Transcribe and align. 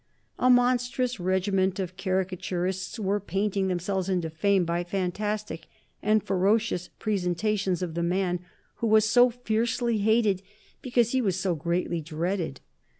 A 0.39 0.49
monstrous 0.49 1.19
regiment 1.19 1.77
of 1.79 1.95
caricaturists 1.95 2.97
were 2.97 3.19
painting 3.19 3.67
themselves 3.67 4.09
into 4.09 4.31
fame 4.31 4.65
by 4.65 4.83
fantastic 4.83 5.67
and 6.01 6.23
ferocious 6.23 6.87
presentations 6.97 7.83
of 7.83 7.93
the 7.93 8.01
man 8.01 8.39
who 8.77 8.87
was 8.87 9.07
so 9.07 9.29
fiercely 9.29 9.99
hated 9.99 10.41
because 10.81 11.11
he 11.11 11.21
was 11.21 11.35
so 11.35 11.53
greatly 11.53 12.01
dreaded. 12.01 12.61